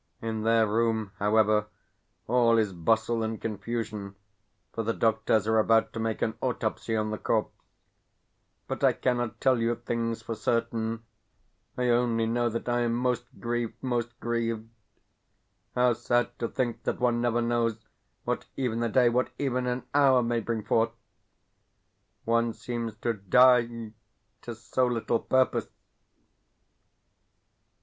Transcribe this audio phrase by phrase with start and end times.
[0.19, 1.67] In their room, however,
[2.25, 4.15] all is bustle and confusion,
[4.73, 7.55] for the doctors are about to make an autopsy on the corpse.
[8.67, 11.03] But I cannot tell you things for certain;
[11.77, 14.69] I only know that I am most grieved, most grieved.
[15.75, 17.77] How sad to think that one never knows
[18.23, 20.93] what even a day, what even an hour, may bring forth!
[22.25, 23.93] One seems to die
[24.41, 25.69] to so little purpose!...